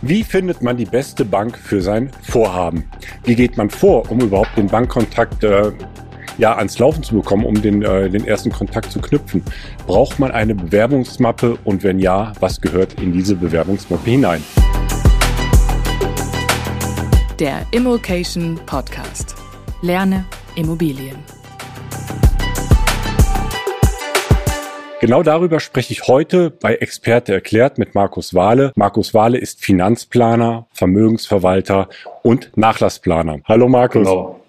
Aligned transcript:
Wie 0.00 0.22
findet 0.22 0.62
man 0.62 0.76
die 0.76 0.84
beste 0.84 1.24
Bank 1.24 1.58
für 1.58 1.82
sein 1.82 2.10
Vorhaben? 2.22 2.84
Wie 3.24 3.34
geht 3.34 3.56
man 3.56 3.68
vor, 3.68 4.08
um 4.10 4.20
überhaupt 4.20 4.56
den 4.56 4.68
Bankkontakt 4.68 5.42
äh, 5.42 5.72
ja, 6.38 6.56
ans 6.56 6.78
Laufen 6.78 7.02
zu 7.02 7.16
bekommen, 7.16 7.44
um 7.44 7.60
den, 7.60 7.82
äh, 7.82 8.08
den 8.08 8.24
ersten 8.24 8.52
Kontakt 8.52 8.92
zu 8.92 9.00
knüpfen? 9.00 9.42
Braucht 9.88 10.20
man 10.20 10.30
eine 10.30 10.54
Bewerbungsmappe 10.54 11.58
und 11.64 11.82
wenn 11.82 11.98
ja, 11.98 12.32
was 12.38 12.60
gehört 12.60 12.94
in 13.00 13.12
diese 13.12 13.34
Bewerbungsmappe 13.34 14.08
hinein? 14.08 14.42
Der 17.40 17.66
Immokation 17.72 18.60
Podcast. 18.66 19.34
Lerne 19.82 20.24
Immobilien. 20.54 21.37
Genau 25.00 25.22
darüber 25.22 25.60
spreche 25.60 25.92
ich 25.92 26.08
heute 26.08 26.50
bei 26.50 26.74
Experte 26.74 27.32
erklärt 27.32 27.78
mit 27.78 27.94
Markus 27.94 28.34
Wahle. 28.34 28.72
Markus 28.74 29.14
Wahle 29.14 29.38
ist 29.38 29.64
Finanzplaner, 29.64 30.66
Vermögensverwalter 30.72 31.88
und 32.24 32.50
Nachlassplaner. 32.56 33.38
Hallo 33.44 33.68
Markus. 33.68 34.02
Genau. 34.02 34.40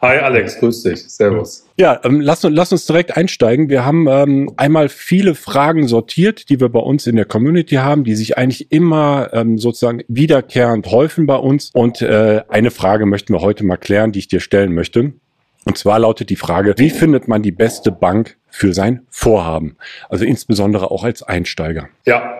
Hi 0.00 0.18
Alex, 0.18 0.60
grüß 0.60 0.84
dich. 0.84 1.08
Servus. 1.08 1.66
Ja, 1.76 2.00
ähm, 2.04 2.20
lass, 2.20 2.44
lass 2.44 2.70
uns 2.70 2.86
direkt 2.86 3.16
einsteigen. 3.16 3.68
Wir 3.68 3.84
haben 3.84 4.06
ähm, 4.08 4.52
einmal 4.56 4.88
viele 4.88 5.34
Fragen 5.34 5.88
sortiert, 5.88 6.50
die 6.50 6.60
wir 6.60 6.68
bei 6.68 6.78
uns 6.78 7.08
in 7.08 7.16
der 7.16 7.24
Community 7.24 7.74
haben, 7.74 8.04
die 8.04 8.14
sich 8.14 8.38
eigentlich 8.38 8.70
immer 8.70 9.30
ähm, 9.32 9.58
sozusagen 9.58 10.04
wiederkehrend 10.06 10.86
häufen 10.86 11.26
bei 11.26 11.34
uns. 11.34 11.70
Und 11.74 12.00
äh, 12.00 12.42
eine 12.48 12.70
Frage 12.70 13.06
möchten 13.06 13.32
wir 13.32 13.40
heute 13.40 13.64
mal 13.64 13.76
klären, 13.76 14.12
die 14.12 14.20
ich 14.20 14.28
dir 14.28 14.40
stellen 14.40 14.72
möchte. 14.72 15.14
Und 15.66 15.76
zwar 15.76 15.98
lautet 15.98 16.30
die 16.30 16.36
Frage, 16.36 16.74
wie 16.76 16.90
findet 16.90 17.26
man 17.26 17.42
die 17.42 17.50
beste 17.50 17.90
Bank 17.90 18.36
für 18.48 18.72
sein 18.72 19.02
Vorhaben? 19.10 19.76
Also 20.08 20.24
insbesondere 20.24 20.92
auch 20.92 21.02
als 21.02 21.24
Einsteiger. 21.24 21.88
Ja, 22.06 22.34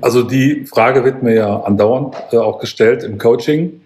also 0.00 0.24
die 0.24 0.66
Frage 0.66 1.04
wird 1.04 1.22
mir 1.22 1.34
ja 1.34 1.60
andauernd 1.60 2.16
äh, 2.32 2.36
auch 2.36 2.58
gestellt 2.58 3.04
im 3.04 3.16
Coaching. 3.16 3.80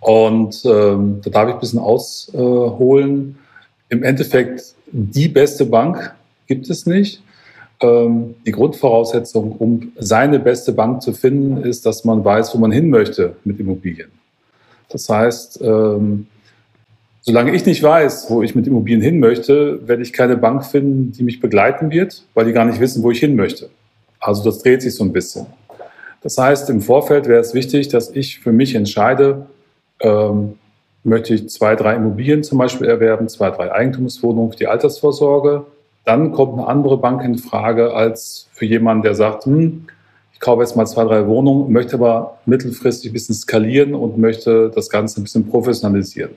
Und 0.00 0.64
ähm, 0.64 1.20
da 1.22 1.30
darf 1.30 1.48
ich 1.48 1.54
ein 1.54 1.60
bisschen 1.60 1.78
ausholen. 1.78 3.38
Im 3.90 4.02
Endeffekt, 4.02 4.74
die 4.86 5.28
beste 5.28 5.66
Bank 5.66 6.14
gibt 6.46 6.70
es 6.70 6.86
nicht. 6.86 7.22
Ähm, 7.80 8.34
die 8.46 8.52
Grundvoraussetzung, 8.52 9.52
um 9.52 9.92
seine 9.98 10.38
beste 10.38 10.72
Bank 10.72 11.02
zu 11.02 11.12
finden, 11.12 11.62
ist, 11.62 11.84
dass 11.84 12.04
man 12.04 12.24
weiß, 12.24 12.54
wo 12.54 12.58
man 12.58 12.72
hin 12.72 12.88
möchte 12.88 13.36
mit 13.44 13.60
Immobilien. 13.60 14.10
Das 14.88 15.08
heißt, 15.08 15.60
ähm, 15.62 16.28
Solange 17.24 17.54
ich 17.54 17.64
nicht 17.64 17.80
weiß, 17.80 18.26
wo 18.30 18.42
ich 18.42 18.56
mit 18.56 18.66
Immobilien 18.66 19.00
hin 19.00 19.20
möchte, 19.20 19.86
werde 19.86 20.02
ich 20.02 20.12
keine 20.12 20.36
Bank 20.36 20.66
finden, 20.66 21.12
die 21.12 21.22
mich 21.22 21.40
begleiten 21.40 21.92
wird, 21.92 22.24
weil 22.34 22.46
die 22.46 22.52
gar 22.52 22.64
nicht 22.64 22.80
wissen, 22.80 23.04
wo 23.04 23.12
ich 23.12 23.20
hin 23.20 23.36
möchte. 23.36 23.70
Also 24.18 24.42
das 24.42 24.60
dreht 24.60 24.82
sich 24.82 24.96
so 24.96 25.04
ein 25.04 25.12
bisschen. 25.12 25.46
Das 26.22 26.36
heißt, 26.36 26.68
im 26.68 26.80
Vorfeld 26.80 27.28
wäre 27.28 27.40
es 27.40 27.54
wichtig, 27.54 27.86
dass 27.88 28.10
ich 28.10 28.40
für 28.40 28.50
mich 28.50 28.74
entscheide, 28.74 29.46
ähm, 30.00 30.54
möchte 31.04 31.34
ich 31.34 31.48
zwei, 31.48 31.76
drei 31.76 31.94
Immobilien 31.94 32.42
zum 32.42 32.58
Beispiel 32.58 32.88
erwerben, 32.88 33.28
zwei, 33.28 33.50
drei 33.50 33.72
Eigentumswohnungen 33.72 34.50
für 34.50 34.58
die 34.58 34.66
Altersvorsorge. 34.66 35.64
Dann 36.04 36.32
kommt 36.32 36.54
eine 36.54 36.66
andere 36.66 36.98
Bank 36.98 37.22
in 37.22 37.38
Frage 37.38 37.94
als 37.94 38.48
für 38.52 38.66
jemanden, 38.66 39.04
der 39.04 39.14
sagt, 39.14 39.46
hm, 39.46 39.86
ich 40.32 40.40
kaufe 40.40 40.62
jetzt 40.62 40.74
mal 40.74 40.86
zwei, 40.86 41.04
drei 41.04 41.28
Wohnungen, 41.28 41.72
möchte 41.72 41.94
aber 41.94 42.38
mittelfristig 42.46 43.10
ein 43.10 43.12
bisschen 43.12 43.36
skalieren 43.36 43.94
und 43.94 44.18
möchte 44.18 44.72
das 44.74 44.90
Ganze 44.90 45.20
ein 45.20 45.22
bisschen 45.22 45.48
professionalisieren. 45.48 46.32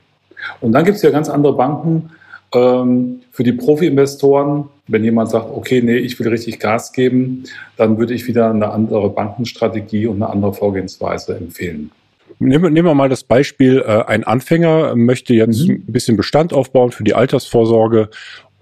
Und 0.62 0.72
dann 0.72 0.86
gibt 0.86 0.98
es 0.98 1.04
ja 1.04 1.10
ganz 1.10 1.30
andere 1.30 1.54
Banken 1.54 2.12
ähm, 2.54 3.22
für 3.32 3.44
die 3.44 3.54
Profi-Investoren. 3.54 4.66
Wenn 4.88 5.04
jemand 5.04 5.30
sagt, 5.30 5.48
okay, 5.52 5.82
nee, 5.82 5.98
ich 5.98 6.20
will 6.20 6.28
richtig 6.28 6.60
Gas 6.60 6.94
geben, 6.94 7.44
dann 7.78 7.98
würde 7.98 8.14
ich 8.14 8.28
wieder 8.28 8.50
eine 8.50 8.70
andere 8.70 9.10
Bankenstrategie 9.10 10.08
und 10.08 10.22
eine 10.22 10.32
andere 10.32 10.54
Vorgehensweise 10.54 11.36
empfehlen. 11.36 11.92
Nehmen, 12.40 12.74
nehmen 12.74 12.88
wir 12.88 12.96
mal 12.96 13.10
das 13.10 13.24
Beispiel, 13.24 13.84
äh, 13.86 14.04
ein 14.06 14.24
Anfänger 14.26 14.96
möchte 14.96 15.34
jetzt 15.34 15.68
mhm. 15.68 15.84
ein 15.88 15.92
bisschen 15.92 16.18
Bestand 16.18 16.54
aufbauen 16.54 16.92
für 16.92 17.04
die 17.04 17.14
Altersvorsorge 17.14 18.10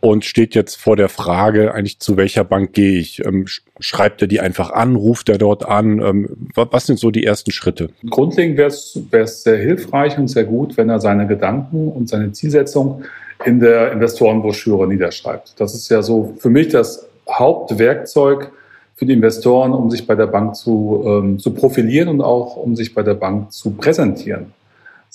und 0.04 0.26
steht 0.26 0.54
jetzt 0.54 0.76
vor 0.76 0.98
der 0.98 1.08
Frage, 1.08 1.74
eigentlich 1.74 2.00
zu 2.00 2.18
welcher 2.18 2.44
Bank 2.44 2.74
gehe 2.74 3.00
ich? 3.00 3.26
Ähm, 3.26 3.46
schreibt 3.80 4.22
er 4.22 4.28
die 4.28 4.42
einfach 4.42 4.72
an, 4.72 4.98
ruft 4.98 5.30
er 5.30 5.38
dort 5.38 5.66
an? 5.66 6.02
Ähm, 6.02 6.50
was 6.56 6.88
sind 6.88 7.00
so 7.00 7.10
die 7.10 7.24
ersten 7.24 7.52
Schritte? 7.52 7.88
Grundlegend 8.10 8.58
wäre 8.58 8.68
es 8.68 9.44
sehr 9.44 9.58
hilfreich 9.58 10.18
und 10.18 10.28
sehr 10.28 10.44
gut, 10.44 10.76
wenn 10.76 10.90
er 10.90 11.00
seine 11.00 11.26
Gedanken 11.26 11.88
und 11.88 12.10
seine 12.10 12.34
Zielsetzung 12.34 13.04
in 13.46 13.62
der 13.62 13.94
Investorenbroschüre 13.94 14.90
niederschreibt. 14.90 15.54
Das 15.58 15.74
ist 15.74 15.88
ja 15.88 16.02
so 16.02 16.34
für 16.38 16.50
mich 16.50 16.68
das 16.68 17.08
Hauptwerkzeug 17.32 18.52
für 18.96 19.06
die 19.06 19.14
Investoren, 19.14 19.72
um 19.72 19.90
sich 19.90 20.06
bei 20.06 20.16
der 20.16 20.28
Bank 20.28 20.58
zu, 20.58 21.02
ähm, 21.08 21.40
zu 21.40 21.54
profilieren 21.54 22.10
und 22.10 22.20
auch 22.20 22.58
um 22.58 22.76
sich 22.76 22.94
bei 22.94 23.04
der 23.04 23.14
Bank 23.14 23.54
zu 23.54 23.72
präsentieren. 23.72 24.52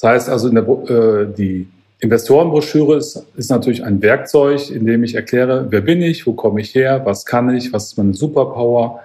Das 0.00 0.10
heißt 0.10 0.28
also, 0.30 0.48
der, 0.48 0.62
äh, 0.62 1.26
die 1.36 1.68
Investorenbroschüre 2.00 2.96
ist, 2.96 3.26
ist 3.36 3.50
natürlich 3.50 3.84
ein 3.84 4.00
Werkzeug, 4.02 4.70
in 4.70 4.86
dem 4.86 5.02
ich 5.02 5.14
erkläre, 5.14 5.66
wer 5.70 5.80
bin 5.80 6.00
ich, 6.00 6.26
wo 6.26 6.32
komme 6.32 6.60
ich 6.60 6.74
her, 6.74 7.02
was 7.04 7.26
kann 7.26 7.54
ich, 7.54 7.72
was 7.72 7.88
ist 7.88 7.98
meine 7.98 8.14
Superpower, 8.14 9.00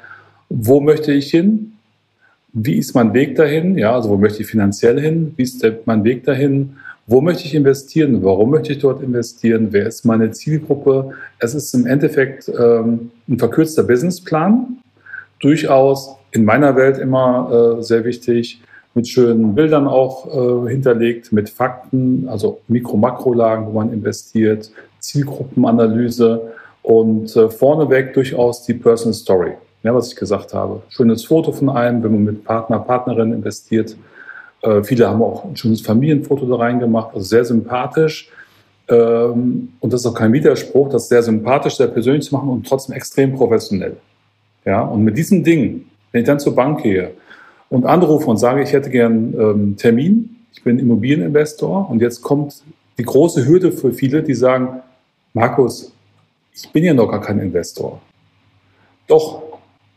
wo 0.49 0.79
möchte 0.79 1.11
ich 1.11 1.31
hin, 1.31 1.73
wie 2.53 2.75
ist 2.75 2.93
mein 2.93 3.13
Weg 3.13 3.35
dahin, 3.35 3.77
ja, 3.77 3.95
also 3.95 4.09
wo 4.09 4.17
möchte 4.17 4.43
ich 4.43 4.47
finanziell 4.47 5.01
hin, 5.01 5.33
wie 5.37 5.43
ist 5.43 5.63
der, 5.63 5.79
mein 5.85 6.03
Weg 6.03 6.23
dahin, 6.23 6.77
wo 7.07 7.19
möchte 7.19 7.45
ich 7.45 7.55
investieren, 7.55 8.23
warum 8.23 8.51
möchte 8.51 8.73
ich 8.73 8.79
dort 8.79 9.01
investieren, 9.01 9.69
wer 9.71 9.87
ist 9.87 10.05
meine 10.05 10.31
Zielgruppe. 10.31 11.11
Es 11.39 11.53
ist 11.55 11.73
im 11.73 11.87
Endeffekt 11.87 12.47
ähm, 12.47 13.11
ein 13.27 13.39
verkürzter 13.39 13.83
Businessplan, 13.83 14.77
durchaus 15.41 16.15
in 16.31 16.45
meiner 16.45 16.75
Welt 16.75 16.99
immer 16.99 17.77
äh, 17.79 17.83
sehr 17.83 18.05
wichtig 18.05 18.61
mit 18.95 19.07
schönen 19.07 19.55
Bildern 19.55 19.87
auch 19.87 20.27
äh, 20.27 20.69
hinterlegt, 20.69 21.31
mit 21.31 21.49
Fakten, 21.49 22.27
also 22.27 22.59
Mikro-Makrolagen, 22.67 23.65
wo 23.67 23.71
man 23.71 23.91
investiert, 23.91 24.71
Zielgruppenanalyse 24.99 26.53
und 26.83 27.35
äh, 27.35 27.49
vorneweg 27.49 28.13
durchaus 28.13 28.63
die 28.63 28.73
Personal 28.73 29.13
Story, 29.13 29.53
ja, 29.83 29.93
was 29.93 30.09
ich 30.09 30.15
gesagt 30.15 30.53
habe. 30.53 30.83
Schönes 30.89 31.25
Foto 31.25 31.51
von 31.51 31.69
einem, 31.69 32.03
wenn 32.03 32.11
man 32.11 32.23
mit 32.23 32.43
Partner, 32.43 32.79
Partnerin 32.79 33.33
investiert. 33.33 33.97
Äh, 34.61 34.83
viele 34.83 35.09
haben 35.09 35.21
auch 35.21 35.45
ein 35.45 35.55
schönes 35.55 35.81
Familienfoto 35.81 36.45
da 36.45 36.55
reingemacht, 36.55 37.15
also 37.15 37.25
sehr 37.25 37.45
sympathisch. 37.45 38.29
Ähm, 38.89 39.69
und 39.79 39.93
das 39.93 40.01
ist 40.01 40.07
auch 40.07 40.13
kein 40.13 40.33
Widerspruch, 40.33 40.89
das 40.89 41.09
sehr 41.09 41.23
sympathisch, 41.23 41.77
sehr 41.77 41.87
persönlich 41.87 42.25
zu 42.25 42.35
machen 42.35 42.49
und 42.49 42.67
trotzdem 42.67 42.95
extrem 42.95 43.33
professionell. 43.33 43.97
Ja, 44.65 44.81
und 44.81 45.03
mit 45.03 45.17
diesem 45.17 45.43
Ding, 45.43 45.85
wenn 46.11 46.21
ich 46.21 46.27
dann 46.27 46.39
zur 46.39 46.55
Bank 46.55 46.83
gehe, 46.83 47.11
und 47.69 47.85
anrufe 47.85 48.29
und 48.29 48.37
sage, 48.37 48.61
ich 48.61 48.73
hätte 48.73 48.89
gern 48.89 49.33
ähm, 49.37 49.77
Termin, 49.77 50.35
ich 50.53 50.63
bin 50.63 50.79
Immobilieninvestor 50.79 51.89
und 51.89 52.01
jetzt 52.01 52.21
kommt 52.21 52.63
die 52.97 53.03
große 53.03 53.45
Hürde 53.45 53.71
für 53.71 53.91
viele, 53.91 54.23
die 54.23 54.35
sagen, 54.35 54.81
Markus, 55.33 55.93
ich 56.53 56.71
bin 56.71 56.83
ja 56.83 56.93
noch 56.93 57.09
gar 57.09 57.21
kein 57.21 57.39
Investor. 57.39 57.99
Doch, 59.07 59.41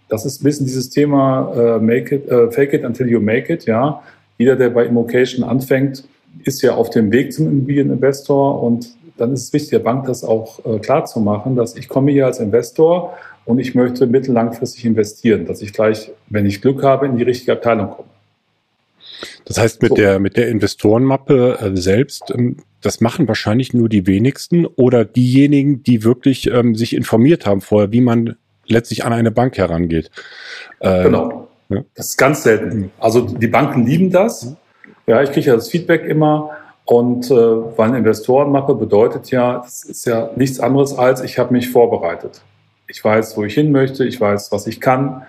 das 0.09 0.25
ist 0.25 0.41
ein 0.41 0.44
bisschen 0.44 0.66
dieses 0.66 0.88
Thema 0.88 1.53
äh, 1.54 1.78
make 1.78 2.15
it, 2.15 2.28
äh, 2.28 2.50
Fake 2.50 2.72
it 2.72 2.84
until 2.84 3.09
you 3.09 3.21
make 3.21 3.53
it. 3.53 3.66
Ja, 3.66 4.03
jeder, 4.38 4.56
der 4.56 4.71
bei 4.71 4.87
Immocation 4.87 5.44
anfängt, 5.44 6.04
ist 6.44 6.62
ja 6.62 6.75
auf 6.75 6.91
dem 6.91 7.12
Weg 7.12 7.33
zum 7.33 7.48
Immobilieninvestor 7.48 8.62
und 8.62 8.94
dann 9.16 9.33
ist 9.33 9.44
es 9.44 9.53
wichtig, 9.53 9.71
der 9.71 9.78
Bank 9.81 10.06
das 10.06 10.25
auch 10.25 10.65
äh, 10.65 10.78
klar 10.78 11.04
zu 11.06 11.21
machen, 11.21 11.56
dass 11.56 11.77
ich 11.77 11.88
komme 11.88 12.12
hier 12.12 12.27
als 12.27 12.38
Investor 12.38 13.15
und 13.47 13.59
ich 13.61 13.75
möchte 13.75 14.07
mittellangfristig 14.07 14.84
investieren, 14.84 15.47
dass 15.47 15.62
ich 15.62 15.73
gleich, 15.73 16.11
wenn 16.29 16.45
ich 16.45 16.61
Glück 16.61 16.83
habe, 16.83 17.07
in 17.07 17.17
die 17.17 17.23
richtige 17.23 17.53
Abteilung 17.53 17.91
komme. 17.91 18.09
Das 19.45 19.59
heißt, 19.59 19.81
mit 19.81 19.91
so. 19.91 19.95
der, 19.95 20.19
mit 20.19 20.37
der 20.37 20.49
Investorenmappe 20.49 21.59
äh, 21.61 21.77
selbst, 21.77 22.34
ähm, 22.37 22.57
das 22.83 23.01
machen 23.01 23.29
wahrscheinlich 23.29 23.73
nur 23.73 23.89
die 23.89 24.07
wenigsten 24.07 24.67
oder 24.67 25.05
diejenigen, 25.05 25.83
die 25.83 26.05
wirklich 26.05 26.51
ähm, 26.51 26.75
sich 26.75 26.95
informiert 26.95 27.47
haben 27.47 27.61
vorher, 27.61 27.93
wie 27.93 28.01
man 28.01 28.37
letztlich 28.67 29.05
an 29.05 29.12
eine 29.12 29.31
Bank 29.31 29.57
herangeht. 29.57 30.11
Äh, 30.81 31.05
genau. 31.05 31.49
Ja. 31.69 31.84
Das 31.95 32.09
ist 32.09 32.17
ganz 32.17 32.43
selten. 32.43 32.91
Also 32.99 33.23
die 33.23 33.47
Banken 33.47 33.87
lieben 33.87 34.11
das. 34.11 34.54
Ja, 35.07 35.22
ich 35.22 35.31
kriege 35.31 35.47
ja 35.47 35.54
das 35.54 35.69
Feedback 35.69 36.04
immer. 36.04 36.51
Und 36.84 37.31
äh, 37.31 37.34
weil 37.34 37.89
eine 37.89 37.98
Investorenmappe 37.98 38.75
bedeutet 38.75 39.31
ja, 39.31 39.59
das 39.59 39.83
ist 39.83 40.07
ja 40.07 40.31
nichts 40.37 40.60
anderes 40.60 40.97
als, 40.97 41.21
ich 41.22 41.39
habe 41.39 41.53
mich 41.53 41.71
vorbereitet. 41.71 42.43
Ich 42.88 43.04
weiß, 43.04 43.36
wo 43.36 43.44
ich 43.44 43.54
hin 43.54 43.72
möchte, 43.72 44.04
ich 44.04 44.21
weiß, 44.21 44.53
was 44.53 44.66
ich 44.66 44.80
kann. 44.80 45.22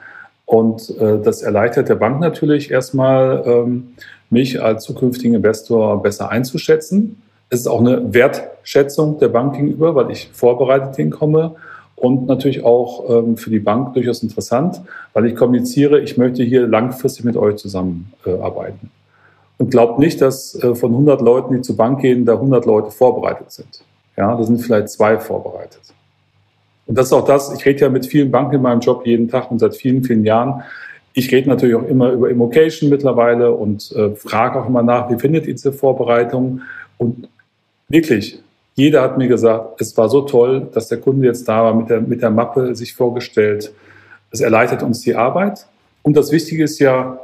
Und 0.46 0.98
äh, 0.98 1.20
das 1.22 1.42
erleichtert 1.42 1.90
der 1.90 1.96
Bank 1.96 2.20
natürlich 2.20 2.72
erstmal, 2.72 3.44
ähm, 3.46 3.96
mich 4.30 4.62
als 4.62 4.84
zukünftigen 4.84 5.36
Investor 5.36 6.02
besser 6.02 6.30
einzuschätzen. 6.30 7.22
Es 7.50 7.62
ist 7.62 7.68
auch 7.68 7.80
eine 7.80 8.14
Wertschätzung 8.14 9.20
der 9.20 9.30
Bank 9.30 9.56
gegenüber, 9.56 9.96
weil 9.96 10.12
ich 10.12 10.30
vorbereitet 10.34 10.96
hinkomme. 10.96 11.56
Und 11.96 12.28
natürlich 12.28 12.64
auch 12.64 13.10
ähm, 13.10 13.38
für 13.38 13.50
die 13.50 13.60
Bank 13.60 13.96
durchaus 13.96 14.22
interessant, 14.22 14.82
weil 15.14 15.26
ich 15.26 15.36
kommuniziere, 15.36 16.00
ich 16.00 16.16
möchte 16.16 16.44
hier 16.44 16.68
langfristig 16.68 17.26
mit 17.26 17.36
euch 17.36 17.56
zusammenarbeiten. 17.56 18.92
Äh, 18.94 19.64
und 19.64 19.72
glaubt 19.72 19.98
nicht, 19.98 20.22
dass 20.22 20.54
äh, 20.62 20.76
von 20.76 20.92
100 20.92 21.22
Leuten, 21.22 21.56
die 21.56 21.62
zur 21.62 21.76
Bank 21.76 22.02
gehen, 22.02 22.26
da 22.26 22.34
100 22.34 22.66
Leute 22.66 22.92
vorbereitet 22.92 23.52
sind. 23.52 23.82
Ja, 24.16 24.36
da 24.36 24.44
sind 24.44 24.60
vielleicht 24.60 24.90
zwei 24.90 25.18
vorbereitet. 25.18 25.82
Und 26.88 26.98
das 26.98 27.08
ist 27.08 27.14
auch 27.14 27.26
das, 27.26 27.54
ich 27.54 27.66
rede 27.66 27.82
ja 27.82 27.90
mit 27.90 28.06
vielen 28.06 28.32
Banken 28.32 28.56
in 28.56 28.62
meinem 28.62 28.80
Job 28.80 29.06
jeden 29.06 29.28
Tag 29.28 29.52
und 29.52 29.60
seit 29.60 29.76
vielen, 29.76 30.04
vielen 30.04 30.24
Jahren. 30.24 30.64
Ich 31.14 31.32
rede 31.32 31.50
natürlich 31.50 31.76
auch 31.76 31.88
immer 31.88 32.12
über 32.12 32.30
Immocation 32.30 32.90
mittlerweile 32.90 33.52
und 33.52 33.92
äh, 33.92 34.16
frage 34.16 34.62
auch 34.62 34.68
immer 34.68 34.84
nach, 34.84 35.10
wie 35.10 35.20
findet 35.20 35.48
ihr 35.48 35.54
diese 35.54 35.74
Vorbereitung? 35.74 36.62
Und 36.98 37.28
wirklich, 37.90 38.40
jeder 38.76 39.02
hat 39.02 39.18
mir 39.18 39.28
gesagt, 39.28 39.82
es 39.82 39.98
war 39.98 40.10
so 40.10 40.22
toll, 40.22 40.68
dass 40.74 40.88
der 40.88 41.00
Kunde 41.00 41.28
jetzt 41.28 41.48
da 41.48 41.64
war, 41.64 41.74
mit 41.74 41.90
der, 41.90 42.02
mit 42.02 42.22
der 42.22 42.30
Mappe 42.30 42.76
sich 42.76 42.94
vorgestellt. 42.94 43.74
Es 44.32 44.40
erleichtert 44.40 44.84
uns 44.84 45.02
die 45.02 45.16
Arbeit. 45.16 45.68
Und 46.04 46.16
das 46.16 46.32
Wichtige 46.32 46.64
ist 46.64 46.80
ja, 46.80 47.20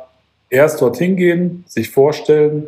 erst 0.49 0.81
dorthin 0.81 1.15
gehen, 1.15 1.63
sich 1.67 1.89
vorstellen, 1.89 2.67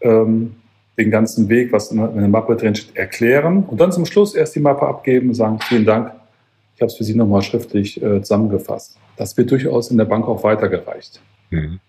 ähm, 0.00 0.56
den 0.98 1.10
ganzen 1.10 1.48
Weg, 1.48 1.72
was 1.72 1.90
in 1.90 1.98
der 1.98 2.28
Mappe 2.28 2.56
drin 2.56 2.74
steht, 2.74 2.96
erklären 2.96 3.64
und 3.64 3.80
dann 3.80 3.92
zum 3.92 4.06
Schluss 4.06 4.34
erst 4.34 4.54
die 4.54 4.60
Mappe 4.60 4.86
abgeben 4.86 5.28
und 5.28 5.34
sagen, 5.34 5.58
vielen 5.60 5.84
Dank, 5.84 6.12
ich 6.76 6.82
habe 6.82 6.90
es 6.90 6.96
für 6.96 7.04
Sie 7.04 7.14
nochmal 7.14 7.42
schriftlich 7.42 8.00
äh, 8.02 8.20
zusammengefasst. 8.20 8.96
Das 9.16 9.36
wird 9.36 9.50
durchaus 9.50 9.90
in 9.90 9.96
der 9.96 10.04
Bank 10.04 10.28
auch 10.28 10.44
weitergereicht. 10.44 11.20
Mhm. 11.50 11.80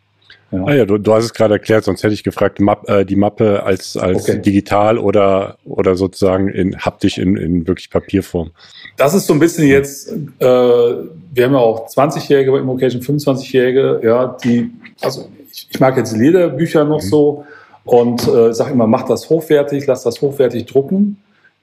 Ja. 0.51 0.63
Ah 0.65 0.73
ja, 0.73 0.85
du, 0.85 0.97
du 0.97 1.13
hast 1.13 1.25
es 1.25 1.33
gerade 1.33 1.55
erklärt, 1.55 1.83
sonst 1.83 2.03
hätte 2.03 2.13
ich 2.13 2.23
gefragt, 2.23 2.61
Map, 2.61 2.87
äh, 2.87 3.03
die 3.03 3.17
Mappe 3.17 3.63
als, 3.63 3.97
als 3.97 4.29
okay. 4.29 4.41
digital 4.41 4.97
oder, 4.97 5.57
oder 5.65 5.95
sozusagen 5.97 6.47
in 6.47 6.77
haptisch 6.77 7.17
in, 7.17 7.35
in 7.35 7.67
wirklich 7.67 7.89
Papierform. 7.89 8.51
Das 8.95 9.13
ist 9.13 9.27
so 9.27 9.33
ein 9.33 9.39
bisschen 9.39 9.67
jetzt, 9.67 10.09
äh, 10.09 10.15
wir 10.39 11.45
haben 11.45 11.53
ja 11.53 11.57
auch 11.57 11.89
20-Jährige 11.89 12.53
bei 12.53 12.59
Immocation, 12.59 13.01
25-Jährige, 13.01 13.99
ja, 14.03 14.37
die, 14.41 14.71
also 15.01 15.27
ich, 15.51 15.67
ich 15.69 15.79
mag 15.81 15.97
jetzt 15.97 16.15
Lederbücher 16.15 16.85
noch 16.85 17.03
mhm. 17.03 17.07
so 17.07 17.45
und 17.83 18.25
äh, 18.25 18.53
sage 18.53 18.71
immer, 18.71 18.87
mach 18.87 19.03
das 19.03 19.29
hochwertig, 19.29 19.85
lass 19.85 20.03
das 20.03 20.21
hochwertig 20.21 20.65
drucken. 20.65 21.17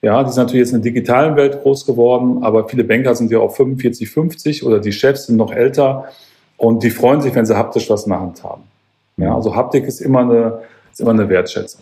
Ja, 0.04 0.22
die 0.22 0.30
sind 0.30 0.42
natürlich 0.42 0.66
jetzt 0.66 0.74
in 0.74 0.82
der 0.82 0.92
digitalen 0.92 1.34
Welt 1.34 1.62
groß 1.62 1.86
geworden, 1.86 2.44
aber 2.44 2.68
viele 2.68 2.84
Banker 2.84 3.14
sind 3.14 3.30
ja 3.30 3.38
auch 3.38 3.56
45, 3.56 4.10
50 4.10 4.62
oder 4.62 4.78
die 4.78 4.92
Chefs 4.92 5.28
sind 5.28 5.36
noch 5.36 5.50
älter 5.50 6.04
und 6.58 6.82
die 6.82 6.90
freuen 6.90 7.22
sich, 7.22 7.34
wenn 7.34 7.46
sie 7.46 7.56
haptisch 7.56 7.88
was 7.88 8.04
in 8.04 8.10
der 8.10 8.20
Hand 8.20 8.44
haben. 8.44 8.64
Ja, 9.16 9.34
also 9.34 9.56
Haptik 9.56 9.84
ist 9.84 10.02
immer 10.02 10.20
eine, 10.20 10.60
ist 10.92 11.00
immer 11.00 11.12
eine 11.12 11.26
Wertschätzung. 11.26 11.80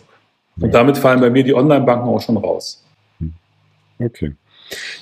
Und 0.57 0.73
damit 0.73 0.97
fallen 0.97 1.19
bei 1.19 1.29
mir 1.29 1.43
die 1.43 1.53
Online-Banken 1.53 2.07
auch 2.07 2.21
schon 2.21 2.37
raus. 2.37 2.81
Okay. 3.99 4.31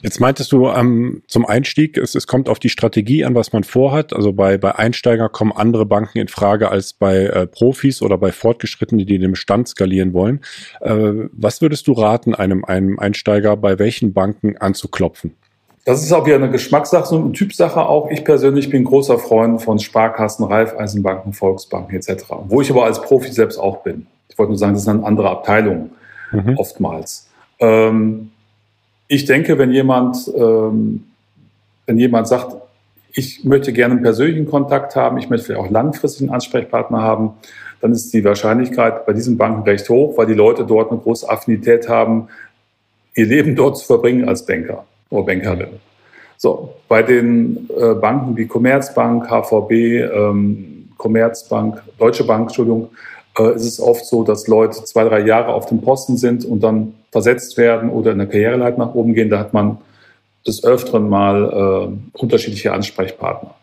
Jetzt 0.02 0.20
meintest 0.20 0.52
du 0.52 0.68
ähm, 0.70 1.24
zum 1.28 1.46
Einstieg, 1.46 1.98
es, 1.98 2.16
es 2.16 2.28
kommt 2.28 2.50
auf 2.50 2.60
die 2.60 2.70
Strategie 2.70 3.26
an, 3.26 3.36
was 3.36 3.54
man 3.54 3.64
vorhat. 3.64 4.14
Also 4.14 4.34
bei, 4.34 4.58
bei 4.58 4.76
Einsteiger 4.76 5.30
kommen 5.30 5.52
andere 5.52 5.86
Banken 5.86 6.20
in 6.20 6.28
Frage 6.28 6.70
als 6.70 6.94
bei 6.94 7.26
äh, 7.26 7.48
Profis 7.48 8.02
oder 8.02 8.18
bei 8.18 8.32
Fortgeschrittenen, 8.32 9.06
die 9.06 9.20
den 9.20 9.32
Bestand 9.32 9.68
skalieren 9.68 10.14
wollen. 10.14 10.42
Äh, 10.82 11.30
was 11.32 11.62
würdest 11.62 11.88
du 11.88 11.94
raten, 11.94 12.36
einem, 12.36 12.66
einem 12.66 13.00
Einsteiger 13.00 13.58
bei 13.58 13.80
welchen 13.80 14.14
Banken 14.14 14.58
anzuklopfen? 14.58 15.36
Das 15.84 16.04
ist 16.04 16.12
auch 16.12 16.26
wieder 16.26 16.36
eine 16.36 16.52
Geschmackssache, 16.52 17.08
so 17.08 17.18
eine 17.18 17.32
Typsache 17.32 17.84
auch. 17.84 18.12
Ich 18.12 18.24
persönlich 18.24 18.70
bin 18.70 18.84
großer 18.84 19.18
Freund 19.18 19.62
von 19.62 19.80
Sparkassen, 19.80 20.46
Raiffeisenbanken, 20.46 21.34
Volksbanken 21.34 21.96
etc. 21.96 22.26
Wo 22.48 22.62
ich 22.62 22.70
aber 22.70 22.86
als 22.86 23.02
Profi 23.02 23.32
selbst 23.32 23.58
auch 23.58 23.78
bin. 23.78 24.06
Ich 24.30 24.38
wollte 24.38 24.52
nur 24.52 24.60
sagen, 24.60 24.74
das 24.74 24.84
sind 24.84 24.98
dann 24.98 25.06
andere 25.06 25.30
Abteilungen 25.30 25.92
mhm. 26.32 26.56
oftmals. 26.58 27.28
Ähm, 27.60 28.32
ich 29.12 29.26
denke, 29.26 29.58
wenn 29.58 29.74
jemand, 29.74 30.32
ähm, 30.38 31.04
wenn 31.86 31.98
jemand 31.98 32.30
sagt, 32.30 32.56
ich 33.12 33.44
möchte 33.44 33.74
gerne 33.74 33.96
einen 33.96 34.04
persönlichen 34.04 34.50
Kontakt 34.50 34.96
haben, 34.96 35.18
ich 35.18 35.30
möchte 35.30 35.48
vielleicht 35.48 35.60
auch 35.60 35.70
langfristig 35.70 36.22
einen 36.22 36.34
Ansprechpartner 36.34 37.02
haben, 37.02 37.32
dann 37.82 37.92
ist 37.92 38.14
die 38.14 38.24
Wahrscheinlichkeit 38.24 39.06
bei 39.06 39.12
diesen 39.12 39.38
Banken 39.38 39.64
recht 39.64 39.90
hoch, 39.90 40.18
weil 40.18 40.28
die 40.28 40.34
Leute 40.34 40.64
dort 40.64 40.92
eine 40.92 41.02
große 41.02 41.30
Affinität 41.30 41.90
haben, 41.90 42.30
ihr 43.14 43.26
Leben 43.26 43.54
dort 43.54 43.78
zu 43.80 43.86
verbringen 43.86 44.30
als 44.30 44.46
Banker 44.46 44.86
oder 45.10 45.26
Bankerin. 45.26 45.82
So, 46.38 46.76
bei 46.88 47.04
den 47.04 47.68
äh, 47.78 47.94
Banken 47.96 48.38
wie 48.38 48.48
Commerzbank, 48.48 49.30
HVB, 49.30 49.72
ähm, 49.72 50.90
Commerzbank, 50.98 51.84
Deutsche 52.00 52.24
Bank, 52.24 52.44
Entschuldigung, 52.44 52.88
äh, 53.38 53.56
ist 53.56 53.66
es 53.66 53.80
oft 53.80 54.06
so, 54.06 54.24
dass 54.24 54.48
Leute 54.48 54.84
zwei, 54.84 55.04
drei 55.04 55.22
Jahre 55.22 55.54
auf 55.54 55.68
dem 55.68 55.82
Posten 55.82 56.18
sind 56.18 56.46
und 56.46 56.62
dann 56.62 56.94
versetzt 57.12 57.58
werden 57.58 57.90
oder 57.90 58.12
in 58.12 58.18
der 58.18 58.28
Karriereleit 58.28 58.78
nach 58.78 58.94
oben 58.94 59.14
gehen. 59.14 59.30
Da 59.30 59.40
hat 59.40 59.54
man 59.54 59.78
des 60.46 60.64
Öfteren 60.64 61.10
mal 61.10 61.92
äh, 61.94 62.18
unterschiedliche 62.18 62.74
Ansprechpartner. 62.74 63.54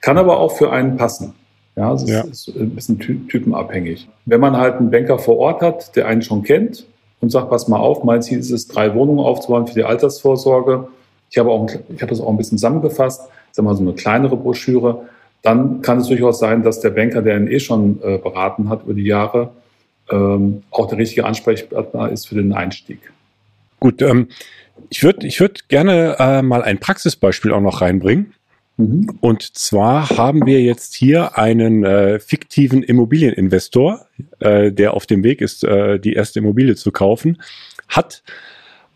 Kann 0.00 0.18
aber 0.18 0.38
auch 0.38 0.52
für 0.52 0.70
einen 0.70 0.96
passen. 0.96 1.34
Ja, 1.76 1.92
es 1.92 2.08
ja. 2.08 2.20
ist, 2.22 2.48
ist 2.48 2.56
ein 2.56 2.74
bisschen 2.74 2.98
ty 2.98 3.18
typenabhängig. 3.28 4.08
Wenn 4.26 4.40
man 4.40 4.56
halt 4.56 4.76
einen 4.76 4.90
Banker 4.90 5.18
vor 5.18 5.38
Ort 5.38 5.60
hat, 5.62 5.96
der 5.96 6.06
einen 6.06 6.22
schon 6.22 6.42
kennt 6.42 6.86
und 7.20 7.30
sagt, 7.30 7.50
pass 7.50 7.68
mal 7.68 7.78
auf, 7.78 8.04
mein 8.04 8.22
Ziel 8.22 8.38
ist 8.38 8.50
es, 8.50 8.68
drei 8.68 8.94
Wohnungen 8.94 9.20
aufzubauen 9.20 9.66
für 9.66 9.74
die 9.74 9.84
Altersvorsorge. 9.84 10.88
Ich 11.30 11.38
habe 11.38 11.50
auch, 11.50 11.68
ich 11.68 12.00
habe 12.00 12.10
das 12.10 12.20
auch 12.20 12.28
ein 12.28 12.36
bisschen 12.36 12.58
zusammengefasst, 12.58 13.28
sag 13.50 13.64
mal 13.64 13.74
so 13.74 13.82
eine 13.82 13.94
kleinere 13.94 14.36
Broschüre 14.36 15.02
dann 15.44 15.82
kann 15.82 15.98
es 15.98 16.08
durchaus 16.08 16.38
sein, 16.38 16.62
dass 16.62 16.80
der 16.80 16.90
Banker, 16.90 17.22
der 17.22 17.36
ihn 17.36 17.46
eh 17.46 17.60
schon 17.60 18.00
äh, 18.02 18.18
beraten 18.18 18.70
hat 18.70 18.84
über 18.84 18.94
die 18.94 19.04
Jahre, 19.04 19.52
ähm, 20.10 20.62
auch 20.70 20.88
der 20.88 20.98
richtige 20.98 21.26
Ansprechpartner 21.26 22.10
ist 22.10 22.26
für 22.26 22.34
den 22.34 22.52
Einstieg. 22.54 22.98
Gut, 23.78 24.00
ähm, 24.00 24.28
ich 24.88 25.04
würde 25.04 25.26
ich 25.26 25.38
würd 25.40 25.68
gerne 25.68 26.16
äh, 26.18 26.42
mal 26.42 26.62
ein 26.62 26.78
Praxisbeispiel 26.78 27.52
auch 27.52 27.60
noch 27.60 27.82
reinbringen. 27.82 28.32
Mhm. 28.78 29.18
Und 29.20 29.42
zwar 29.56 30.08
haben 30.16 30.46
wir 30.46 30.62
jetzt 30.62 30.94
hier 30.94 31.38
einen 31.38 31.84
äh, 31.84 32.18
fiktiven 32.18 32.82
Immobilieninvestor, 32.82 34.06
äh, 34.40 34.72
der 34.72 34.94
auf 34.94 35.04
dem 35.04 35.22
Weg 35.22 35.42
ist, 35.42 35.62
äh, 35.62 36.00
die 36.00 36.14
erste 36.14 36.38
Immobilie 36.38 36.74
zu 36.74 36.90
kaufen, 36.90 37.42
hat 37.88 38.22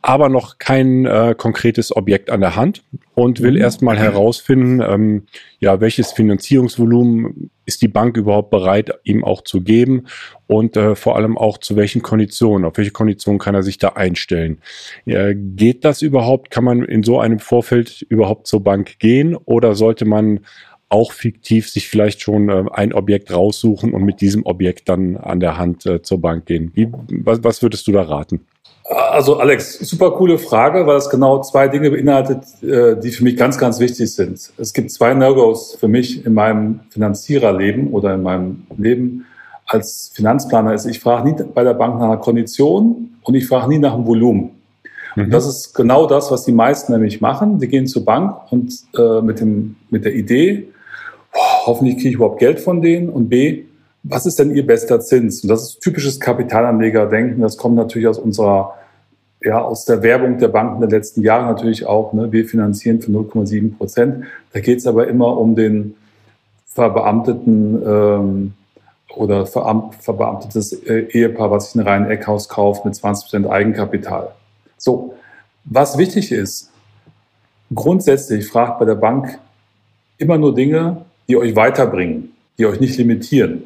aber 0.03 0.29
noch 0.29 0.59
kein 0.59 1.06
äh, 1.06 1.35
konkretes 1.37 1.95
Objekt 1.95 2.31
an 2.31 2.41
der 2.41 2.56
Hand 2.56 2.85
und 3.15 3.43
will 3.43 3.53
mhm. 3.53 3.61
erstmal 3.61 3.99
herausfinden, 3.99 4.81
ähm, 4.81 5.27
ja, 5.59 5.81
welches 5.81 6.12
Finanzierungsvolumen 6.12 7.50
ist 7.67 7.83
die 7.83 7.89
Bank 7.89 8.17
überhaupt 8.17 8.50
bereit, 8.50 8.91
ihm 9.03 9.25
auch 9.25 9.43
zu 9.43 9.61
geben 9.61 10.06
und 10.47 10.77
äh, 10.77 10.95
vor 10.95 11.17
allem 11.17 11.37
auch 11.37 11.59
zu 11.59 11.77
welchen 11.77 12.03
Konditionen, 12.03 12.65
auf 12.65 12.79
welche 12.79 12.93
Konditionen 12.93 13.39
kann 13.39 13.55
er 13.55 13.62
sich 13.62 13.79
da 13.79 13.91
einstellen. 13.91 14.61
Äh, 15.05 15.35
geht 15.35 15.85
das 15.85 16.00
überhaupt? 16.00 16.50
Kann 16.50 16.65
man 16.65 16.83
in 16.85 17.03
so 17.03 17.19
einem 17.21 17.41
Vorfeld 17.41 18.03
überhaupt 18.09 18.47
zur 18.47 18.62
Bank 18.62 18.99
gehen 19.00 19.35
oder 19.35 19.75
sollte 19.75 20.05
man 20.05 20.41
auch 20.91 21.12
fiktiv 21.12 21.69
sich 21.69 21.89
vielleicht 21.89 22.23
schon 22.23 22.49
äh, 22.49 22.65
ein 22.73 22.93
Objekt 22.93 23.33
raussuchen 23.33 23.93
und 23.93 24.05
mit 24.05 24.21
diesem 24.21 24.47
Objekt 24.47 24.89
dann 24.89 25.17
an 25.17 25.41
der 25.41 25.59
Hand 25.59 25.85
äh, 25.87 26.03
zur 26.03 26.21
Bank 26.21 26.47
gehen? 26.47 26.71
Wie, 26.75 26.89
was, 27.11 27.45
was 27.45 27.62
würdest 27.62 27.87
du 27.87 27.93
da 27.93 28.03
raten? 28.03 28.47
Also 28.88 29.38
Alex, 29.38 29.79
super 29.81 30.12
coole 30.12 30.38
Frage, 30.38 30.87
weil 30.87 30.94
das 30.94 31.11
genau 31.11 31.43
zwei 31.43 31.69
Dinge 31.69 31.90
beinhaltet, 31.90 32.44
äh, 32.62 32.99
die 32.99 33.11
für 33.11 33.23
mich 33.23 33.37
ganz, 33.37 33.58
ganz 33.58 33.81
wichtig 33.81 34.14
sind. 34.14 34.50
Es 34.56 34.73
gibt 34.73 34.90
zwei 34.90 35.12
No-Gos 35.12 35.76
für 35.79 35.88
mich 35.88 36.25
in 36.25 36.32
meinem 36.32 36.81
Finanziererleben 36.88 37.88
oder 37.88 38.14
in 38.14 38.23
meinem 38.23 38.67
Leben 38.79 39.26
als 39.67 40.11
Finanzplaner. 40.14 40.73
Ist, 40.73 40.87
ich 40.87 41.00
frage 41.00 41.29
nie 41.29 41.35
bei 41.54 41.64
der 41.64 41.75
Bank 41.75 41.99
nach 41.99 42.07
einer 42.07 42.16
Kondition 42.16 43.18
und 43.23 43.35
ich 43.35 43.47
frage 43.47 43.68
nie 43.68 43.78
nach 43.78 43.92
einem 43.92 44.07
Volumen. 44.07 44.52
Mhm. 45.16 45.25
Und 45.25 45.30
das 45.33 45.47
ist 45.47 45.75
genau 45.75 46.07
das, 46.07 46.30
was 46.30 46.47
die 46.47 46.52
meisten 46.52 46.92
nämlich 46.92 47.21
machen. 47.21 47.59
Die 47.59 47.68
gehen 47.68 47.87
zur 47.87 48.07
Bank 48.07 48.37
und 48.50 48.73
äh, 48.97 49.21
mit, 49.21 49.40
dem, 49.40 49.76
mit 49.90 50.07
der 50.07 50.14
Idee, 50.14 50.68
oh, 51.35 51.66
hoffentlich 51.66 51.97
kriege 51.97 52.09
ich 52.09 52.14
überhaupt 52.14 52.38
Geld 52.38 52.59
von 52.59 52.80
denen 52.80 53.11
und 53.11 53.28
B, 53.28 53.64
was 54.02 54.26
ist 54.26 54.38
denn 54.38 54.55
Ihr 54.55 54.67
bester 54.67 55.00
Zins? 55.00 55.43
Und 55.43 55.49
das 55.49 55.62
ist 55.62 55.81
typisches 55.81 56.21
Kapitalanlegerdenken. 56.21 57.43
Das 57.43 57.57
kommt 57.57 57.76
natürlich 57.76 58.09
aus 58.09 58.19
unserer, 58.19 58.75
ja, 59.43 59.61
aus 59.61 59.85
der 59.85 60.02
Werbung 60.02 60.38
der 60.38 60.49
Banken 60.49 60.81
der 60.81 60.90
letzten 60.90 61.23
Jahre 61.23 61.47
natürlich 61.47 61.87
auch. 61.87 62.12
Ne? 62.12 62.31
Wir 62.33 62.47
finanzieren 62.47 63.00
für 63.00 63.11
0,7 63.11 63.76
Prozent. 63.76 64.25
Da 64.52 64.61
geht 64.61 64.78
es 64.78 64.87
aber 64.87 65.09
immer 65.09 65.37
um 65.38 65.55
den 65.55 65.95
verbeamteten 66.67 67.83
ähm, 67.85 68.52
oder 69.14 69.47
verbeamtetes 69.47 70.73
äh, 70.85 71.09
Ehepaar, 71.11 71.50
was 71.50 71.73
sich 71.73 71.81
ein 71.81 71.87
reinen 71.87 72.11
Eckhaus 72.11 72.49
kauft 72.49 72.85
mit 72.85 72.95
20 72.95 73.25
Prozent 73.25 73.50
Eigenkapital. 73.50 74.33
So, 74.76 75.14
was 75.64 75.99
wichtig 75.99 76.31
ist, 76.31 76.71
grundsätzlich 77.75 78.47
fragt 78.47 78.78
bei 78.78 78.85
der 78.85 78.95
Bank 78.95 79.38
immer 80.19 80.38
nur 80.38 80.55
Dinge, 80.55 81.05
die 81.28 81.37
euch 81.37 81.57
weiterbringen, 81.57 82.33
die 82.59 82.67
euch 82.67 82.81
nicht 82.81 82.97
limitieren. 82.97 83.64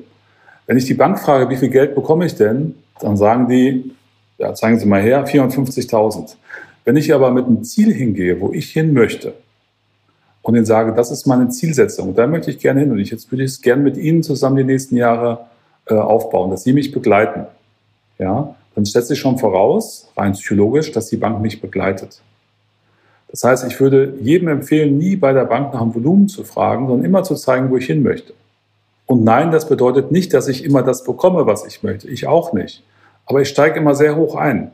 Wenn 0.67 0.77
ich 0.77 0.85
die 0.85 0.95
Bank 0.95 1.19
frage, 1.19 1.49
wie 1.51 1.57
viel 1.57 1.69
Geld 1.69 1.95
bekomme 1.95 2.27
ich 2.27 2.35
denn, 2.35 2.75
dann 3.01 3.17
sagen 3.17 3.49
die, 3.49 3.93
ja, 4.39 4.55
zeigen 4.55 4.79
Sie 4.79 4.87
mal 4.87 5.03
her, 5.03 5.27
450.000. 5.27 6.37
Wenn 6.85 6.97
ich 6.97 7.13
aber 7.13 7.31
mit 7.31 7.47
einem 7.47 7.63
Ziel 7.65 7.93
hingehe, 7.93 8.41
wo 8.41 8.53
ich 8.53 8.71
hin 8.71 8.93
möchte, 8.93 9.35
und 10.43 10.57
ihnen 10.57 10.67
sage, 10.67 10.93
das 10.93 11.11
ist 11.11 11.27
meine 11.27 11.49
Zielsetzung, 11.49 12.15
da 12.15 12.27
möchte 12.27 12.51
ich 12.51 12.59
gerne 12.59 12.81
hin 12.81 12.91
und 12.91 12.99
ich 12.99 13.11
jetzt 13.11 13.31
würde 13.31 13.45
ich 13.45 13.53
es 13.53 13.63
gerne 13.63 13.83
mit 13.83 13.97
Ihnen 13.97 14.23
zusammen 14.23 14.57
die 14.57 14.65
nächsten 14.65 14.97
Jahre 14.97 15.47
äh, 15.87 15.95
aufbauen, 15.95 16.51
dass 16.51 16.65
Sie 16.65 16.73
mich 16.73 16.91
begleiten, 16.91 17.47
ja, 18.19 18.55
dann 18.75 18.85
setze 18.85 19.13
ich 19.13 19.21
schon 19.21 19.39
voraus, 19.39 20.11
rein 20.17 20.33
psychologisch, 20.33 20.91
dass 20.93 21.09
die 21.09 21.17
Bank 21.17 21.41
mich 21.41 21.61
begleitet. 21.61 22.21
Das 23.29 23.45
heißt, 23.45 23.65
ich 23.67 23.81
würde 23.81 24.15
jedem 24.21 24.49
empfehlen, 24.49 24.99
nie 24.99 25.17
bei 25.17 25.33
der 25.33 25.45
Bank 25.45 25.73
nach 25.73 25.81
einem 25.81 25.95
Volumen 25.95 26.29
zu 26.29 26.45
fragen, 26.45 26.89
sondern 26.89 27.07
immer 27.07 27.23
zu 27.23 27.35
zeigen, 27.35 27.71
wo 27.71 27.77
ich 27.77 27.87
hin 27.87 28.03
möchte. 28.03 28.35
Und 29.13 29.25
nein, 29.25 29.51
das 29.51 29.69
bedeutet 29.69 30.11
nicht, 30.11 30.33
dass 30.33 30.49
ich 30.49 30.65
immer 30.65 30.83
das 30.83 31.05
bekomme, 31.05 31.45
was 31.45 31.67
ich 31.67 31.83
möchte. 31.83 32.09
Ich 32.09 32.27
auch 32.27 32.55
nicht. 32.55 32.83
Aber 33.27 33.43
ich 33.43 33.49
steige 33.49 33.79
immer 33.79 33.95
sehr 33.95 34.17
hoch 34.17 34.37
ein. 34.37 34.71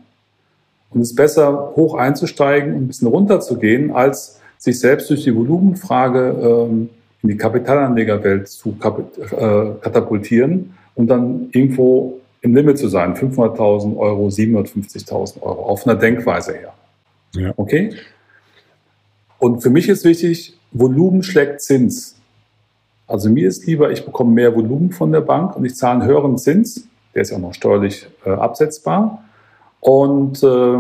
Und 0.91 1.01
es 1.01 1.11
ist 1.11 1.17
besser, 1.17 1.73
hoch 1.75 1.97
einzusteigen 1.97 2.73
und 2.73 2.83
ein 2.83 2.87
bisschen 2.87 3.09
runter 3.09 3.41
zu 3.41 3.59
gehen, 3.59 3.91
als 3.91 4.39
sich 4.57 4.79
selbst 4.79 5.11
durch 5.11 5.25
die 5.25 5.35
Volumenfrage 5.35 6.37
ähm, 6.41 6.89
in 7.25 7.31
die 7.31 7.37
Kapitalanlegerwelt 7.37 8.47
zu 8.47 8.77
äh, 8.79 9.81
katapultieren 9.81 10.73
und 10.95 11.09
dann 11.09 11.49
irgendwo 11.51 12.21
im 12.41 12.55
Limit 12.55 12.79
zu 12.79 12.87
sein, 12.87 13.17
500.000 13.17 13.97
Euro, 13.97 14.29
750.000 14.29 15.43
Euro, 15.43 15.65
auf 15.65 15.85
einer 15.85 15.97
Denkweise 15.97 16.53
her. 16.53 16.75
Ja. 17.35 17.55
Okay? 17.57 17.97
Und 19.41 19.63
für 19.65 19.71
mich 19.71 19.89
ist 19.89 20.05
wichtig, 20.05 20.57
Volumen 20.71 21.25
schlägt 21.25 21.61
Zins. 21.61 22.18
Also 23.09 23.31
mir 23.31 23.49
ist 23.49 23.67
lieber, 23.67 23.91
ich 23.91 24.05
bekomme 24.05 24.33
mehr 24.33 24.55
Volumen 24.55 24.93
von 24.93 25.11
der 25.11 25.23
Bank 25.23 25.57
und 25.57 25.65
ich 25.65 25.75
zahle 25.75 26.01
einen 26.01 26.09
höheren 26.09 26.37
Zins, 26.37 26.87
der 27.15 27.23
ist 27.23 27.31
ja 27.31 27.39
auch 27.39 27.41
noch 27.41 27.55
steuerlich 27.55 28.07
äh, 28.25 28.31
absetzbar. 28.31 29.25
Und 29.81 30.43
äh, 30.43 30.79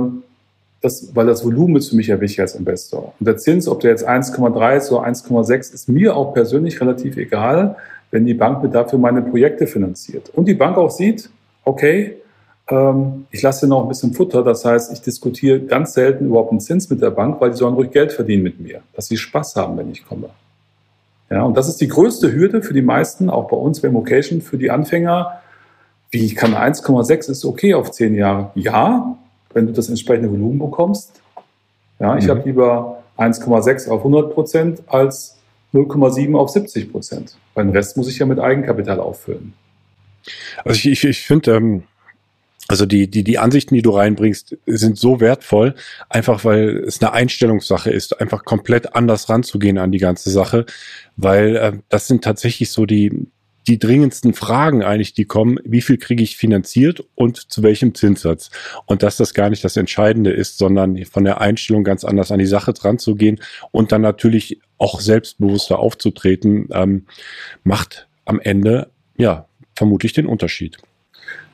das, 0.82 1.14
weil 1.14 1.26
das 1.26 1.44
Volumen 1.44 1.76
ist 1.76 1.88
für 1.88 1.97
mich 1.97 2.08
ja 2.08 2.20
wichtig 2.20 2.40
als 2.40 2.54
Investor. 2.54 3.14
Und 3.18 3.26
der 3.26 3.38
Zins, 3.38 3.66
ob 3.66 3.80
der 3.80 3.90
jetzt 3.90 4.06
1,3 4.06 4.76
ist 4.76 4.92
oder 4.92 5.06
1,6, 5.06 5.75
ist 5.75 5.88
mir 5.88 6.16
auch 6.16 6.35
persönlich 6.35 6.80
relativ 6.80 7.16
egal, 7.16 7.76
wenn 8.11 8.26
die 8.26 8.35
Bank 8.35 8.62
mir 8.62 8.68
dafür 8.68 8.99
meine 8.99 9.23
Projekte 9.23 9.66
finanziert. 9.66 10.30
Und 10.30 10.47
die 10.47 10.54
Bank 10.54 10.76
auch 10.76 10.90
sieht, 10.90 11.30
okay, 11.64 12.16
ähm, 12.68 13.26
ich 13.30 13.42
lasse 13.42 13.66
noch 13.66 13.82
ein 13.82 13.88
bisschen 13.88 14.12
Futter. 14.12 14.42
Das 14.42 14.64
heißt, 14.64 14.92
ich 14.92 15.00
diskutiere 15.00 15.61
ganz 15.61 15.94
selten 15.94 16.26
überhaupt 16.26 16.50
einen 16.50 16.61
Zins 16.61 16.88
mit 16.90 17.02
der 17.02 17.11
Bank, 17.11 17.40
weil 17.40 17.50
die 17.50 17.56
sollen 17.56 17.75
ruhig 17.75 17.90
Geld 17.90 18.12
verdienen 18.12 18.42
mit 18.42 18.61
mir, 18.61 18.82
dass 18.94 19.06
sie 19.06 19.16
Spaß 19.16 19.56
haben, 19.56 19.76
wenn 19.78 19.90
ich 19.90 20.06
komme. 20.06 20.28
Ja, 21.30 21.42
und 21.42 21.56
das 21.56 21.68
ist 21.68 21.80
die 21.80 21.88
größte 21.88 22.32
Hürde 22.32 22.62
für 22.62 22.73
die 22.73 22.82
meisten, 22.82 23.28
auch 23.28 23.49
bei 23.49 23.56
uns 23.56 23.80
bei 23.80 23.92
Vocation, 23.92 24.40
für 24.40 24.56
die 24.56 24.70
Anfänger. 24.70 25.40
Wie 26.11 26.25
ich 26.25 26.37
kann 26.37 26.54
1,6 26.54 27.30
ist 27.30 27.44
okay 27.44 27.75
auf 27.75 27.90
zehn 27.90 28.14
Jahre. 28.14 28.50
Ja, 28.54 29.18
wenn 29.52 29.66
du 29.66 29.73
das 29.73 29.88
entsprechende 29.88 30.30
Volumen 30.30 30.58
bekommst. 30.58 31.20
Ja, 31.99 32.16
ich 32.16 32.25
mhm. 32.25 32.30
habe 32.30 32.42
lieber 32.44 33.02
1,6 33.18 33.90
auf 33.90 34.00
100 34.00 34.32
Prozent 34.32 34.82
als 34.87 35.37
0,7 35.75 36.35
auf 36.37 36.49
70 36.49 36.90
Prozent. 36.90 37.37
Weil 37.54 37.66
den 37.66 37.76
Rest 37.76 37.97
muss 37.97 38.08
ich 38.08 38.18
ja 38.18 38.26
mit 38.26 38.38
Eigenkapital 38.38 39.00
auffüllen. 39.00 39.52
Also 40.64 40.76
ich, 40.76 40.87
ich, 40.87 41.04
ich 41.04 41.26
finde, 41.26 41.56
ähm, 41.56 41.82
also 42.66 42.84
die, 42.84 43.08
die, 43.10 43.24
die 43.24 43.38
Ansichten, 43.38 43.74
die 43.74 43.82
du 43.82 43.90
reinbringst, 43.90 44.58
sind 44.66 44.98
so 44.98 45.20
wertvoll, 45.20 45.74
einfach 46.08 46.44
weil 46.44 46.84
es 46.86 47.00
eine 47.00 47.12
Einstellungssache 47.12 47.90
ist, 47.90 48.20
einfach 48.20 48.44
komplett 48.44 48.94
anders 48.94 49.28
ranzugehen 49.28 49.78
an 49.78 49.92
die 49.92 49.98
ganze 49.98 50.30
Sache, 50.30 50.66
weil 51.16 51.56
äh, 51.56 51.72
das 51.88 52.08
sind 52.08 52.22
tatsächlich 52.24 52.70
so 52.70 52.84
die, 52.84 53.28
die 53.68 53.78
dringendsten 53.78 54.34
Fragen 54.34 54.82
eigentlich, 54.82 55.14
die 55.14 55.26
kommen, 55.26 55.58
wie 55.64 55.82
viel 55.82 55.98
kriege 55.98 56.22
ich 56.22 56.36
finanziert 56.36 57.04
und 57.14 57.50
zu 57.50 57.62
welchem 57.62 57.94
Zinssatz? 57.94 58.50
Und 58.86 59.02
dass 59.02 59.16
das 59.16 59.34
gar 59.34 59.50
nicht 59.50 59.62
das 59.62 59.76
Entscheidende 59.76 60.30
ist, 60.30 60.58
sondern 60.58 61.02
von 61.04 61.24
der 61.24 61.40
Einstellung 61.40 61.84
ganz 61.84 62.04
anders 62.04 62.32
an 62.32 62.38
die 62.38 62.46
Sache 62.46 62.72
dran 62.72 62.98
zu 62.98 63.14
gehen 63.14 63.40
und 63.70 63.92
dann 63.92 64.02
natürlich 64.02 64.60
auch 64.78 65.00
selbstbewusster 65.00 65.78
aufzutreten, 65.78 66.68
ähm, 66.72 67.06
macht 67.62 68.08
am 68.24 68.40
Ende, 68.40 68.90
ja, 69.16 69.46
vermutlich 69.74 70.12
den 70.12 70.26
Unterschied. 70.26 70.78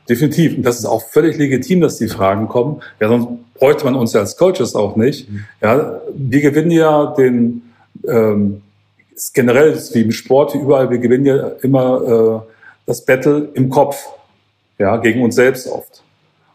Definitiv. 0.08 0.56
Und 0.56 0.64
das 0.64 0.78
ist 0.78 0.84
auch 0.84 1.02
völlig 1.02 1.38
legitim, 1.38 1.80
dass 1.80 1.96
die 1.96 2.08
Fragen 2.08 2.48
kommen. 2.48 2.82
Ja, 3.00 3.08
sonst 3.08 3.28
bräuchte 3.54 3.84
man 3.84 3.94
uns 3.94 4.12
ja 4.12 4.20
als 4.20 4.36
Coaches 4.36 4.74
auch 4.74 4.96
nicht. 4.96 5.30
Mhm. 5.30 5.44
Ja, 5.62 6.00
wir 6.14 6.40
gewinnen 6.40 6.70
ja 6.70 7.06
den, 7.06 7.62
ähm, 8.06 8.62
ist 9.14 9.32
generell 9.32 9.72
ist 9.72 9.94
wie 9.94 10.02
im 10.02 10.12
Sport, 10.12 10.54
wie 10.54 10.58
überall, 10.58 10.90
wir 10.90 10.98
gewinnen 10.98 11.24
ja 11.24 11.48
immer 11.62 12.44
äh, 12.44 12.50
das 12.86 13.04
Battle 13.04 13.48
im 13.54 13.70
Kopf, 13.70 14.04
ja, 14.78 14.96
gegen 14.98 15.22
uns 15.22 15.36
selbst 15.36 15.68
oft. 15.68 16.02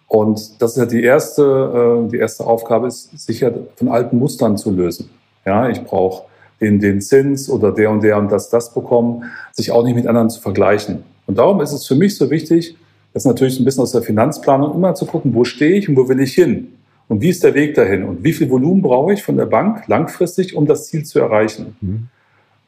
Und 0.08 0.62
das 0.62 0.72
ist 0.72 0.78
ja 0.78 0.86
die 0.86 1.04
erste, 1.04 2.04
äh, 2.06 2.10
die 2.10 2.18
erste 2.18 2.46
Aufgabe, 2.46 2.88
ist 2.88 3.18
sicher 3.18 3.52
von 3.76 3.88
alten 3.88 4.18
Mustern 4.18 4.58
zu 4.58 4.72
lösen. 4.72 5.10
Ja, 5.46 5.70
ich 5.70 5.84
brauche 5.84 6.24
den, 6.60 6.80
den 6.80 7.02
Zins 7.02 7.50
oder 7.50 7.72
der 7.72 7.90
und 7.90 8.04
der 8.04 8.18
und 8.18 8.32
das, 8.32 8.50
das 8.50 8.74
bekommen, 8.74 9.24
sich 9.54 9.72
auch 9.72 9.84
nicht 9.84 9.96
mit 9.96 10.08
anderen 10.08 10.30
zu 10.30 10.42
vergleichen. 10.42 11.04
Und 11.26 11.38
darum 11.38 11.62
ist 11.62 11.72
es 11.72 11.88
für 11.88 11.96
mich 11.96 12.18
so 12.18 12.30
wichtig, 12.30 12.76
das 13.14 13.24
ist 13.24 13.28
natürlich 13.28 13.60
ein 13.60 13.66
bisschen 13.66 13.84
aus 13.84 13.92
der 13.92 14.02
Finanzplanung 14.02 14.76
immer 14.76 14.94
zu 14.94 15.06
gucken, 15.06 15.34
wo 15.34 15.44
stehe 15.44 15.76
ich 15.76 15.90
und 15.90 15.96
wo 15.96 16.08
will 16.08 16.20
ich 16.20 16.34
hin? 16.34 16.74
Und 17.08 17.22
wie 17.22 17.30
ist 17.30 17.44
der 17.44 17.56
Weg 17.56 17.74
dahin? 17.74 18.04
Und 18.04 18.24
wie 18.24 18.34
viel 18.34 18.50
Volumen 18.50 18.84
brauche 18.84 19.14
ich 19.14 19.24
von 19.24 19.36
der 19.36 19.48
Bank 19.48 19.88
langfristig, 19.88 20.56
um 20.56 20.68
das 20.68 20.88
Ziel 20.88 21.04
zu 21.04 21.20
erreichen? 21.20 21.76
Mhm. 21.82 22.08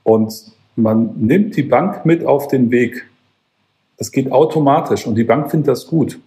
Und 0.04 0.52
man 0.76 1.14
nimmt 1.18 1.56
die 1.56 1.64
Bank 1.64 2.06
mit 2.06 2.26
auf 2.26 2.48
den 2.48 2.72
Weg. 2.72 3.06
Das 3.98 4.12
geht 4.12 4.32
automatisch 4.32 5.06
und 5.06 5.14
die 5.14 5.24
Bank 5.24 5.52
findet 5.52 5.68
das 5.68 5.86
gut. 5.86 6.20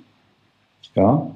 Ja. 0.94 1.28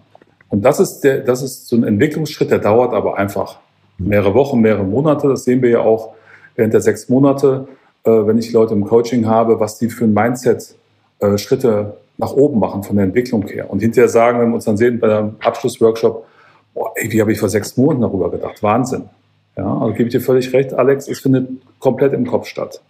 Und 0.48 0.64
das 0.64 0.78
ist 0.78 1.00
der, 1.00 1.18
das 1.18 1.42
ist 1.42 1.66
so 1.66 1.74
ein 1.74 1.82
Entwicklungsschritt, 1.82 2.50
der 2.50 2.60
dauert 2.60 2.94
aber 2.94 3.18
einfach 3.18 3.58
mehrere 3.98 4.34
Wochen, 4.34 4.60
mehrere 4.60 4.84
Monate. 4.84 5.28
Das 5.28 5.44
sehen 5.44 5.60
wir 5.62 5.70
ja 5.70 5.80
auch 5.80 6.14
während 6.54 6.74
der 6.74 6.80
sechs 6.80 7.08
Monate, 7.08 7.66
äh, 8.04 8.10
wenn 8.10 8.38
ich 8.38 8.52
Leute 8.52 8.74
im 8.74 8.84
Coaching 8.84 9.26
habe, 9.26 9.58
was 9.58 9.78
die 9.78 9.90
für 9.90 10.04
ein 10.04 10.14
Mindset 10.14 10.76
äh, 11.20 11.38
Schritte 11.38 11.96
nach 12.16 12.32
oben 12.32 12.58
machen 12.58 12.82
von 12.82 12.96
der 12.96 13.04
Entwicklung 13.04 13.46
her. 13.46 13.70
Und 13.70 13.80
hinterher 13.80 14.08
sagen, 14.08 14.40
wenn 14.40 14.48
wir 14.48 14.56
uns 14.56 14.64
dann 14.64 14.76
sehen 14.76 14.98
bei 14.98 15.16
einem 15.16 15.36
Abschlussworkshop, 15.40 16.26
boah, 16.74 16.92
ey, 16.96 17.10
wie 17.12 17.20
habe 17.20 17.32
ich 17.32 17.38
vor 17.38 17.48
sechs 17.48 17.76
Monaten 17.76 18.02
darüber 18.02 18.30
gedacht? 18.30 18.62
Wahnsinn. 18.62 19.08
Ja, 19.56 19.72
also 19.72 19.92
gebe 19.92 20.04
ich 20.04 20.12
dir 20.12 20.20
völlig 20.20 20.52
recht, 20.52 20.72
Alex, 20.72 21.08
es 21.08 21.20
findet 21.20 21.48
komplett 21.80 22.12
im 22.12 22.26
Kopf 22.26 22.46
statt. 22.46 22.80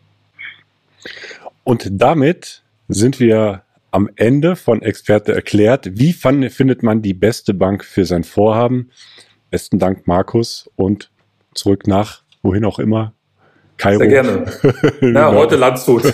Und 1.64 1.88
damit 1.90 2.62
sind 2.88 3.20
wir 3.20 3.62
am 3.90 4.10
Ende 4.16 4.56
von 4.56 4.82
Experte 4.82 5.34
erklärt. 5.34 5.98
Wie 5.98 6.12
fand, 6.12 6.50
findet 6.52 6.82
man 6.82 7.00
die 7.00 7.14
beste 7.14 7.54
Bank 7.54 7.84
für 7.84 8.04
sein 8.04 8.24
Vorhaben? 8.24 8.90
Besten 9.50 9.78
Dank, 9.78 10.06
Markus, 10.06 10.70
und 10.76 11.10
zurück 11.54 11.86
nach 11.86 12.22
wohin 12.42 12.64
auch 12.64 12.78
immer. 12.78 13.12
Kairo. 13.78 14.00
Sehr 14.00 14.08
gerne. 14.08 14.44
ja, 15.00 15.32
heute 15.32 15.56
Landshut. 15.56 16.02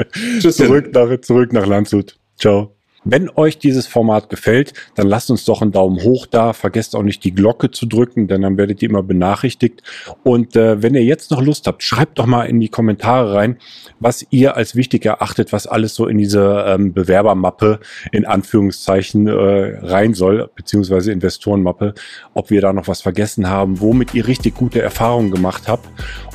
Tschüss. 0.40 0.56
Zurück 0.56 0.92
nach, 0.92 1.20
zurück 1.20 1.52
nach 1.52 1.66
Landshut. 1.66 2.18
Ciao. 2.36 2.75
Wenn 3.08 3.30
euch 3.36 3.58
dieses 3.58 3.86
Format 3.86 4.30
gefällt, 4.30 4.72
dann 4.96 5.06
lasst 5.06 5.30
uns 5.30 5.44
doch 5.44 5.62
einen 5.62 5.70
Daumen 5.70 6.02
hoch 6.02 6.26
da. 6.26 6.52
Vergesst 6.52 6.96
auch 6.96 7.04
nicht 7.04 7.22
die 7.22 7.32
Glocke 7.32 7.70
zu 7.70 7.86
drücken, 7.86 8.26
denn 8.26 8.42
dann 8.42 8.58
werdet 8.58 8.82
ihr 8.82 8.90
immer 8.90 9.04
benachrichtigt. 9.04 9.80
Und 10.24 10.56
äh, 10.56 10.82
wenn 10.82 10.96
ihr 10.96 11.04
jetzt 11.04 11.30
noch 11.30 11.40
Lust 11.40 11.68
habt, 11.68 11.84
schreibt 11.84 12.18
doch 12.18 12.26
mal 12.26 12.46
in 12.46 12.58
die 12.58 12.68
Kommentare 12.68 13.32
rein, 13.32 13.58
was 14.00 14.26
ihr 14.30 14.56
als 14.56 14.74
wichtig 14.74 15.06
erachtet, 15.06 15.52
was 15.52 15.68
alles 15.68 15.94
so 15.94 16.08
in 16.08 16.18
diese 16.18 16.64
ähm, 16.66 16.94
Bewerbermappe 16.94 17.78
in 18.10 18.26
Anführungszeichen 18.26 19.28
äh, 19.28 19.78
rein 19.86 20.14
soll, 20.14 20.50
beziehungsweise 20.56 21.12
Investorenmappe, 21.12 21.94
ob 22.34 22.50
wir 22.50 22.60
da 22.60 22.72
noch 22.72 22.88
was 22.88 23.02
vergessen 23.02 23.48
haben, 23.48 23.80
womit 23.80 24.14
ihr 24.14 24.26
richtig 24.26 24.56
gute 24.56 24.82
Erfahrungen 24.82 25.30
gemacht 25.30 25.68
habt. 25.68 25.86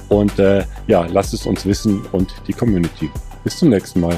Und 0.08 0.40
äh, 0.40 0.63
ja, 0.88 1.06
lasst 1.12 1.34
es 1.34 1.46
uns 1.46 1.66
wissen 1.66 2.01
und 2.13 2.34
die 2.48 2.54
Community. 2.54 3.10
Bis 3.44 3.58
zum 3.58 3.70
nächsten 3.72 4.00
Mal. 4.00 4.18